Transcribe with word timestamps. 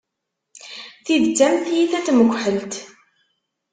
Tidet 1.05 1.41
am 1.45 1.55
tyita 1.65 1.99
n 1.99 2.03
tmekḥelt. 2.05 2.73